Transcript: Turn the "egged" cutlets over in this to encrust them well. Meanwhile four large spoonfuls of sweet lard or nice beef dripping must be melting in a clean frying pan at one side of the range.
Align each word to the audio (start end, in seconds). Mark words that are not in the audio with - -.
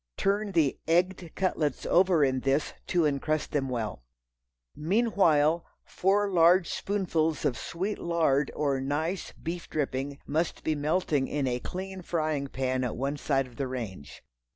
Turn 0.17 0.53
the 0.53 0.79
"egged" 0.87 1.29
cutlets 1.35 1.85
over 1.85 2.23
in 2.25 2.39
this 2.39 2.73
to 2.87 3.05
encrust 3.05 3.51
them 3.51 3.69
well. 3.69 4.03
Meanwhile 4.75 5.63
four 5.85 6.27
large 6.31 6.67
spoonfuls 6.67 7.45
of 7.45 7.55
sweet 7.55 7.99
lard 7.99 8.49
or 8.55 8.81
nice 8.81 9.31
beef 9.33 9.69
dripping 9.69 10.17
must 10.25 10.63
be 10.63 10.73
melting 10.73 11.27
in 11.27 11.45
a 11.45 11.59
clean 11.59 12.01
frying 12.01 12.47
pan 12.47 12.83
at 12.83 12.97
one 12.97 13.17
side 13.17 13.45
of 13.45 13.57
the 13.57 13.67
range. 13.67 14.23